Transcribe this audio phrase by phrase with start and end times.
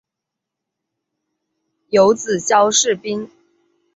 [1.91, 3.29] 有子萧士赟。